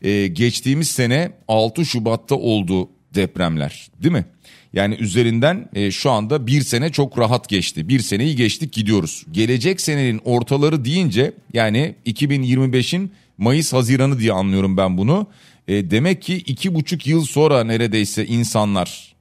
[0.01, 4.25] E, geçtiğimiz sene 6 Şubat'ta oldu depremler değil mi?
[4.73, 7.89] Yani üzerinden e, şu anda bir sene çok rahat geçti.
[7.89, 9.25] Bir seneyi geçtik gidiyoruz.
[9.31, 15.27] Gelecek senenin ortaları deyince yani 2025'in Mayıs Haziran'ı diye anlıyorum ben bunu.
[15.67, 19.12] E, demek ki iki buçuk yıl sonra neredeyse insanlar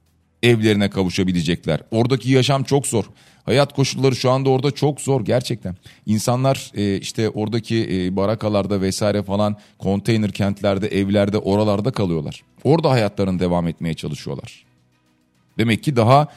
[0.43, 1.79] evlerine kavuşabilecekler.
[1.91, 3.05] Oradaki yaşam çok zor.
[3.45, 5.75] Hayat koşulları şu anda orada çok zor gerçekten.
[6.05, 12.41] İnsanlar e, işte oradaki e, barakalarda vesaire falan konteyner kentlerde, evlerde, oralarda kalıyorlar.
[12.63, 14.65] Orada hayatlarını devam etmeye çalışıyorlar.
[15.57, 16.27] Demek ki daha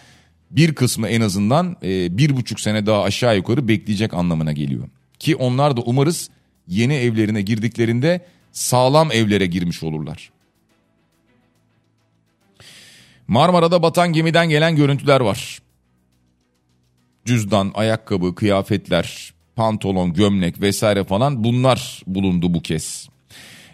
[0.51, 4.89] bir kısmı en azından e, bir buçuk sene daha aşağı yukarı bekleyecek anlamına geliyor.
[5.19, 6.31] Ki onlar da umarız
[6.69, 8.21] yeni evlerine girdiklerinde
[8.53, 10.31] sağlam evlere girmiş olurlar.
[13.29, 15.61] Marmara'da batan gemiden gelen görüntüler var
[17.27, 23.09] cüzdan, ayakkabı, kıyafetler, pantolon, gömlek vesaire falan bunlar bulundu bu kez.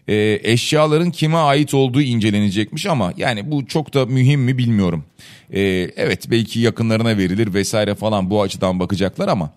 [0.09, 5.05] E, eşyaların kime ait olduğu incelenecekmiş ama yani bu çok da mühim mi bilmiyorum.
[5.51, 5.61] E,
[5.97, 9.51] evet belki yakınlarına verilir vesaire falan bu açıdan bakacaklar ama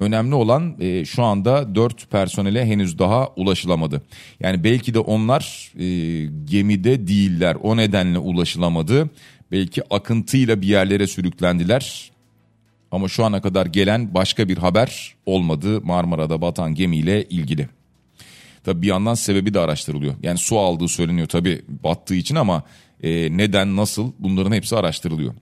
[0.00, 4.02] önemli olan e, şu anda 4 personele henüz daha ulaşılamadı.
[4.40, 5.84] Yani belki de onlar e,
[6.44, 9.10] gemide değiller o nedenle ulaşılamadı.
[9.52, 12.10] Belki akıntıyla bir yerlere sürüklendiler
[12.90, 17.68] ama şu ana kadar gelen başka bir haber olmadı Marmara'da batan gemiyle ilgili.
[18.64, 20.14] Tabi bir yandan sebebi de araştırılıyor.
[20.22, 22.62] Yani su aldığı söyleniyor tabi battığı için ama
[23.02, 25.34] e, neden nasıl bunların hepsi araştırılıyor.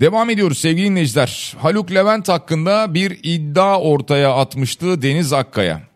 [0.00, 1.56] Devam ediyoruz sevgili dinleyiciler.
[1.58, 5.89] Haluk Levent hakkında bir iddia ortaya atmıştı Deniz Akkaya.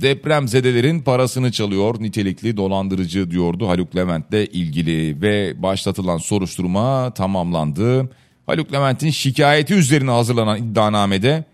[0.00, 8.10] Depremzedelerin parasını çalıyor nitelikli dolandırıcı diyordu Haluk Levent'le ilgili ve başlatılan soruşturma tamamlandı.
[8.46, 11.44] Haluk Levent'in şikayeti üzerine hazırlanan iddianamede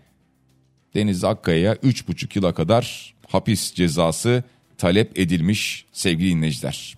[0.95, 4.43] Deniz Akkaya'ya 3,5 yıla kadar hapis cezası
[4.77, 6.97] talep edilmiş sevgili dinleyiciler.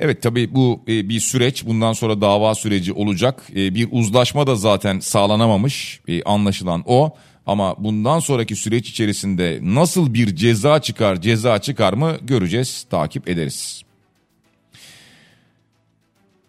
[0.00, 4.56] Evet tabii bu e, bir süreç bundan sonra dava süreci olacak e, bir uzlaşma da
[4.56, 11.58] zaten sağlanamamış e, anlaşılan o ama bundan sonraki süreç içerisinde nasıl bir ceza çıkar ceza
[11.58, 13.82] çıkar mı göreceğiz takip ederiz.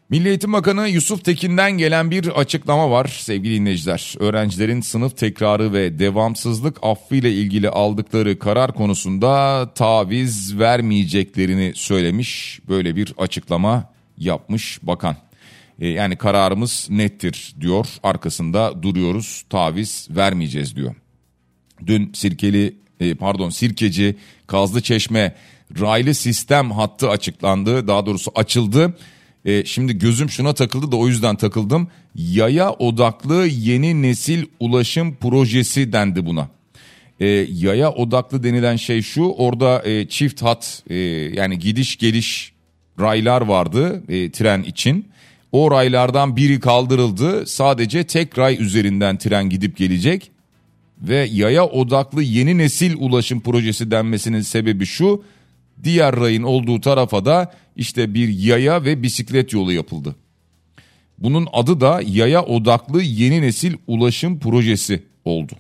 [0.10, 4.16] Milli Eğitim Bakanı Yusuf Tekin'den gelen bir açıklama var sevgili dinleyiciler.
[4.20, 12.60] Öğrencilerin sınıf tekrarı ve devamsızlık affı ile ilgili aldıkları karar konusunda taviz vermeyeceklerini söylemiş.
[12.70, 15.16] Böyle bir açıklama yapmış bakan.
[15.80, 17.88] E, yani kararımız nettir diyor.
[18.04, 19.44] Arkasında duruyoruz.
[19.50, 20.96] Taviz vermeyeceğiz diyor.
[21.88, 24.16] Dün Sirkeli e, pardon Sirkeci
[24.48, 25.36] Kazlı Çeşme
[25.80, 27.88] raylı sistem hattı açıklandı.
[27.88, 28.98] Daha doğrusu açıldı.
[29.46, 31.88] E, şimdi gözüm şuna takıldı da o yüzden takıldım.
[32.16, 36.50] Yaya odaklı yeni nesil ulaşım projesi dendi buna.
[37.50, 40.84] Yaya odaklı denilen şey şu orada çift hat
[41.34, 42.54] yani gidiş geliş
[43.00, 45.13] raylar vardı tren için.
[45.54, 50.32] O raylardan biri kaldırıldı sadece tek ray üzerinden tren gidip gelecek.
[51.02, 55.24] Ve yaya odaklı yeni nesil ulaşım projesi denmesinin sebebi şu
[55.84, 60.16] diğer rayın olduğu tarafa da işte bir yaya ve bisiklet yolu yapıldı.
[61.18, 65.54] Bunun adı da yaya odaklı yeni nesil ulaşım projesi oldu.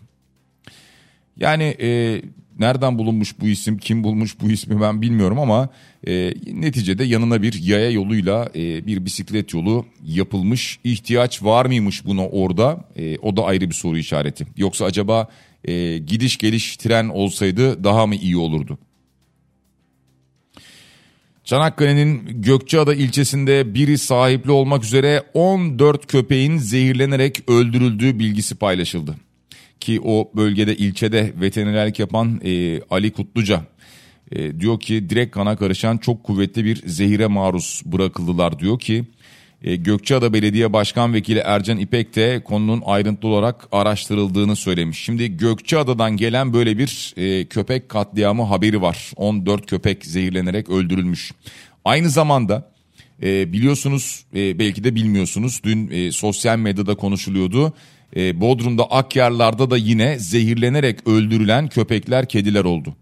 [1.38, 2.21] Yani e,
[2.59, 5.69] nereden bulunmuş bu isim, kim bulmuş bu ismi ben bilmiyorum ama
[6.07, 10.79] e, neticede yanına bir yaya yoluyla e, bir bisiklet yolu yapılmış.
[10.83, 12.89] İhtiyaç var mıymış buna orada?
[12.95, 14.45] E, o da ayrı bir soru işareti.
[14.57, 15.27] Yoksa acaba
[15.65, 18.77] e, gidiş geliş tren olsaydı daha mı iyi olurdu?
[21.43, 29.15] Çanakkale'nin Gökçeada ilçesinde biri sahipli olmak üzere 14 köpeğin zehirlenerek öldürüldüğü bilgisi paylaşıldı.
[29.79, 33.63] Ki o bölgede ilçede veterinerlik yapan e, Ali Kutluca
[34.31, 39.05] e, diyor ki direkt kana karışan çok kuvvetli bir zehire maruz bırakıldılar diyor ki
[39.63, 44.99] e, Gökçeada Belediye Başkan Vekili Ercan İpek de konunun ayrıntılı olarak araştırıldığını söylemiş.
[44.99, 49.12] Şimdi Gökçeada'dan gelen böyle bir e, köpek katliamı haberi var.
[49.15, 51.31] 14 köpek zehirlenerek öldürülmüş.
[51.86, 52.71] Aynı zamanda
[53.23, 57.73] e, biliyorsunuz e, belki de bilmiyorsunuz dün e, sosyal medyada konuşuluyordu.
[58.15, 62.95] E, Bodrum'da Akyarlar'da da yine zehirlenerek öldürülen köpekler kediler oldu.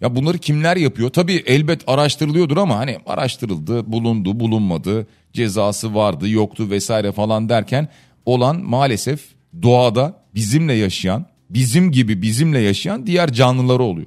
[0.00, 1.10] Ya bunları kimler yapıyor?
[1.10, 7.88] Tabii elbet araştırılıyordur ama hani araştırıldı, bulundu, bulunmadı, cezası vardı, yoktu vesaire falan derken
[8.26, 9.20] olan maalesef
[9.62, 14.06] doğada bizimle yaşayan, bizim gibi bizimle yaşayan diğer canlıları oluyor.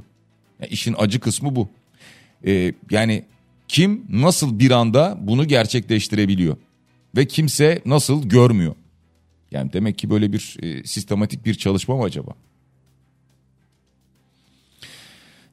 [0.59, 1.69] Yani işin acı kısmı bu.
[2.45, 3.23] Ee, yani
[3.67, 6.57] kim nasıl bir anda bunu gerçekleştirebiliyor
[7.15, 8.75] ve kimse nasıl görmüyor?
[9.51, 12.31] Yani demek ki böyle bir e, sistematik bir çalışma mı acaba?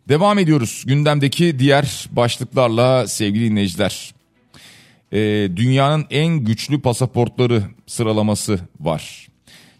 [0.08, 4.14] Devam ediyoruz gündemdeki diğer başlıklarla sevgili dinleyiciler.
[5.12, 9.28] Ee, dünyanın en güçlü pasaportları sıralaması var.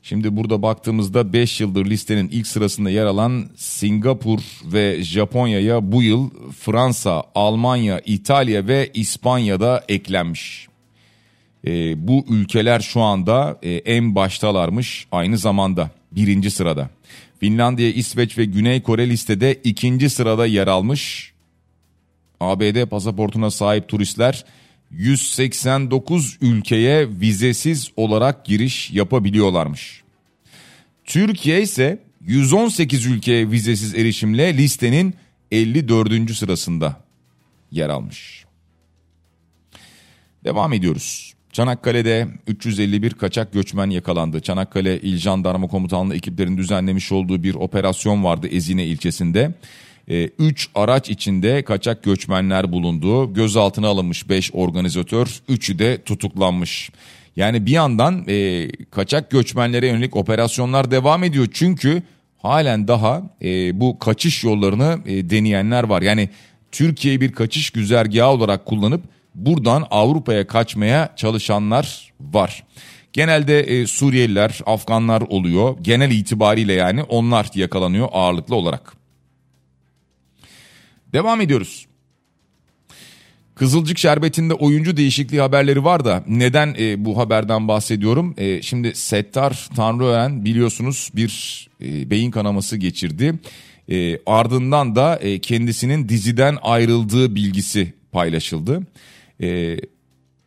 [0.03, 6.31] Şimdi burada baktığımızda 5 yıldır listenin ilk sırasında yer alan Singapur ve Japonya'ya bu yıl
[6.61, 10.69] Fransa, Almanya, İtalya ve İspanya'da eklenmiş.
[11.67, 16.91] Ee, bu ülkeler şu anda e, en baştalarmış aynı zamanda birinci sırada.
[17.41, 21.33] Finlandiya, İsveç ve Güney Kore listede ikinci sırada yer almış.
[22.41, 24.45] ABD pasaportuna sahip turistler
[24.91, 30.03] 189 ülkeye vizesiz olarak giriş yapabiliyorlarmış.
[31.05, 35.15] Türkiye ise 118 ülkeye vizesiz erişimle listenin
[35.51, 36.37] 54.
[36.37, 37.01] sırasında
[37.71, 38.45] yer almış.
[40.45, 41.36] Devam ediyoruz.
[41.57, 44.41] Çanakkale'de 351 kaçak göçmen yakalandı.
[44.41, 49.55] Çanakkale İl Jandarma Komutanlığı ekiplerinin düzenlemiş olduğu bir operasyon vardı Ezine ilçesinde.
[50.09, 53.35] 3 e, araç içinde kaçak göçmenler bulundu.
[53.35, 56.91] Gözaltına alınmış 5 organizatör, 3'ü de tutuklanmış.
[57.37, 61.49] Yani bir yandan e, kaçak göçmenlere yönelik operasyonlar devam ediyor.
[61.53, 62.03] Çünkü
[62.39, 66.03] halen daha e, bu kaçış yollarını e, deneyenler var.
[66.03, 66.29] Yani
[66.73, 72.65] Türkiye'yi bir kaçış güzergahı olarak kullanıp buradan Avrupa'ya kaçmaya çalışanlar var.
[73.13, 75.77] Genelde e, Suriyeliler, Afganlar oluyor.
[75.83, 78.97] Genel itibariyle yani onlar yakalanıyor ağırlıklı olarak.
[81.13, 81.87] Devam ediyoruz.
[83.55, 88.35] Kızılcık Şerbeti'nde oyuncu değişikliği haberleri var da neden e, bu haberden bahsediyorum?
[88.39, 93.35] E, şimdi Settar Tanrıören biliyorsunuz bir e, beyin kanaması geçirdi.
[93.91, 98.83] E, ardından da e, kendisinin diziden ayrıldığı bilgisi paylaşıldı.
[99.43, 99.77] E,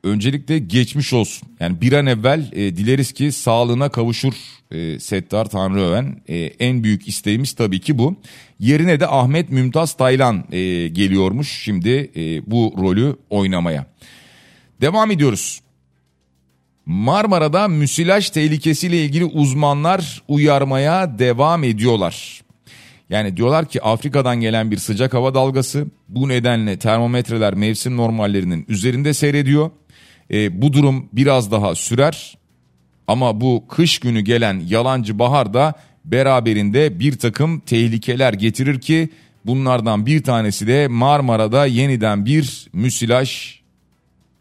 [0.03, 1.49] öncelikle geçmiş olsun.
[1.59, 4.33] Yani bir an evvel e, dileriz ki sağlığına kavuşur
[4.71, 6.21] e, Settar Tanrıöven.
[6.27, 8.15] E, en büyük isteğimiz tabii ki bu.
[8.59, 13.85] Yerine de Ahmet Mümtaz Taylan e, geliyormuş şimdi e, bu rolü oynamaya.
[14.81, 15.61] Devam ediyoruz.
[16.85, 22.41] Marmara'da müsilaj tehlikesiyle ilgili uzmanlar uyarmaya devam ediyorlar.
[23.09, 29.13] Yani diyorlar ki Afrika'dan gelen bir sıcak hava dalgası bu nedenle termometreler mevsim normallerinin üzerinde
[29.13, 29.71] seyrediyor.
[30.31, 32.37] E, bu durum biraz daha sürer
[33.07, 35.73] ama bu kış günü gelen yalancı bahar da
[36.05, 39.09] beraberinde bir takım tehlikeler getirir ki
[39.45, 43.59] bunlardan bir tanesi de Marmara'da yeniden bir müsilaj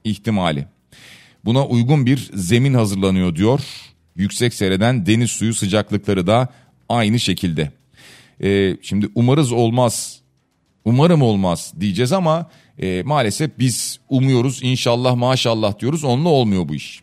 [0.05, 0.67] ihtimali.
[1.45, 3.61] Buna uygun bir zemin hazırlanıyor diyor.
[4.17, 6.49] Yüksek seyreden deniz suyu sıcaklıkları da
[6.89, 7.78] aynı şekilde.
[8.43, 10.21] Ee, şimdi umarız olmaz,
[10.85, 17.03] umarım olmaz diyeceğiz ama e, maalesef biz umuyoruz inşallah maşallah diyoruz onunla olmuyor bu iş.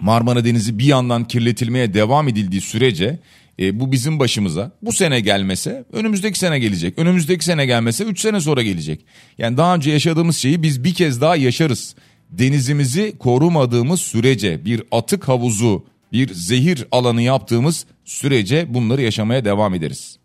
[0.00, 3.18] Marmara Denizi bir yandan kirletilmeye devam edildiği sürece
[3.60, 6.98] e, bu bizim başımıza bu sene gelmese önümüzdeki sene gelecek.
[6.98, 9.00] Önümüzdeki sene gelmese 3 sene sonra gelecek.
[9.38, 11.94] Yani daha önce yaşadığımız şeyi biz bir kez daha yaşarız.
[12.30, 20.19] Denizimizi korumadığımız sürece bir atık havuzu, bir zehir alanı yaptığımız sürece bunları yaşamaya devam ederiz.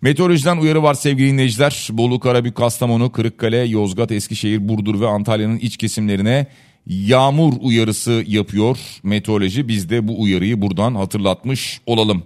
[0.00, 1.88] Meteorolojiden uyarı var sevgili dinleyiciler.
[1.92, 6.46] Bolu, Karabük, Kastamonu, Kırıkkale, Yozgat, Eskişehir, Burdur ve Antalya'nın iç kesimlerine
[6.86, 9.68] yağmur uyarısı yapıyor meteoroloji.
[9.68, 12.22] Biz de bu uyarıyı buradan hatırlatmış olalım.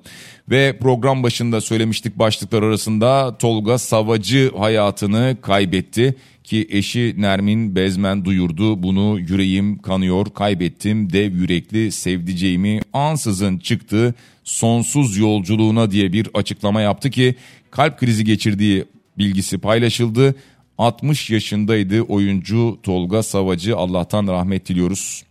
[0.50, 6.14] Ve program başında söylemiştik başlıklar arasında Tolga Savacı hayatını kaybetti
[6.44, 14.14] ki eşi Nermin Bezmen duyurdu bunu yüreğim kanıyor kaybettim dev yürekli sevdiceğimi ansızın çıktı
[14.44, 17.34] sonsuz yolculuğuna diye bir açıklama yaptı ki
[17.72, 18.84] kalp krizi geçirdiği
[19.18, 20.34] bilgisi paylaşıldı.
[20.78, 25.24] 60 yaşındaydı oyuncu Tolga Savacı Allah'tan rahmet diliyoruz.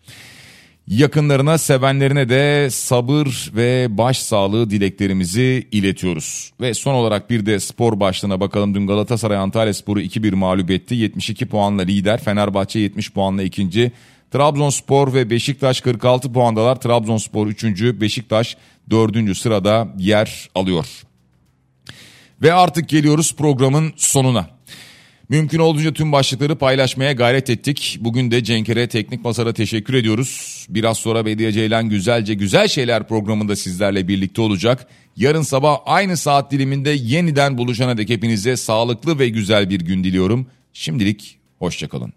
[0.88, 6.52] Yakınlarına, sevenlerine de sabır ve baş sağlığı dileklerimizi iletiyoruz.
[6.62, 8.76] Ve son olarak bir de spor başlığına bakalım.
[8.76, 10.96] Dün Galatasaray Antalya Sporu 2-1 mağlup etti.
[10.96, 13.92] 72 puanla lider, Fenerbahçe 70 puanla ikinci.
[14.32, 16.82] Trabzonspor ve Beşiktaş 46 puandalar.
[16.82, 17.64] Trabzonspor 3.
[18.02, 18.58] Beşiktaş
[18.90, 19.38] 4.
[19.38, 20.86] sırada yer alıyor.
[22.42, 24.50] Ve artık geliyoruz programın sonuna.
[25.30, 27.98] Mümkün olduğunca tüm başlıkları paylaşmaya gayret ettik.
[28.02, 30.66] Bugün de Cenkere Teknik Masar'a teşekkür ediyoruz.
[30.70, 34.88] Biraz sonra Bediye Ceylan Güzelce Güzel Şeyler programında sizlerle birlikte olacak.
[35.16, 40.48] Yarın sabah aynı saat diliminde yeniden buluşana dek hepinize sağlıklı ve güzel bir gün diliyorum.
[40.74, 42.14] Şimdilik hoşçakalın.